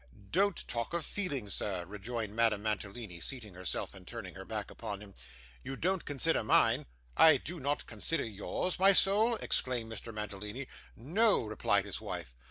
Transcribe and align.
'Don't 0.31 0.67
talk 0.67 0.95
of 0.95 1.05
feelings, 1.05 1.53
sir,' 1.53 1.85
rejoined 1.85 2.35
Madame 2.35 2.63
Mantalini, 2.63 3.19
seating 3.19 3.53
herself, 3.53 3.93
and 3.93 4.07
turning 4.07 4.33
her 4.33 4.43
back 4.45 4.71
upon 4.71 4.99
him. 4.99 5.13
'You 5.63 5.75
don't 5.75 6.05
consider 6.05 6.43
mine.' 6.43 6.87
'I 7.17 7.37
do 7.37 7.59
not 7.59 7.85
consider 7.85 8.25
yours, 8.25 8.79
my 8.79 8.93
soul!' 8.93 9.35
exclaimed 9.35 9.91
Mr. 9.91 10.11
Mantalini. 10.11 10.65
'No,' 10.95 11.43
replied 11.43 11.85
his 11.85 12.01
wife. 12.01 12.35